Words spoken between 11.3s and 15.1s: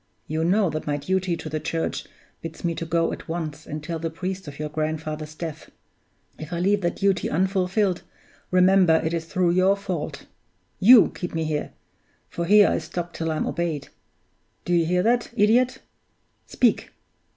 me here for here I stop till I'm obeyed. Do you hear